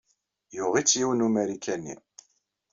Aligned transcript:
Yuɣ-itt 0.55 0.97
yiwen 0.99 1.19
n 1.21 1.25
Umarikani. 1.27 1.95